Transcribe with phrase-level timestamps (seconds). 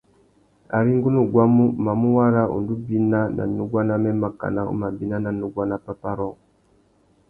[0.77, 5.17] Ari ngu nú guamú, mamú wara undú bina nà nuguá namê makana u má bina
[5.23, 6.33] ná nuguá nà pápá rôō.